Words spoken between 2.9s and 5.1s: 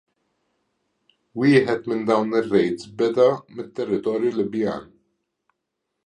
beda mit-territorju Libjan.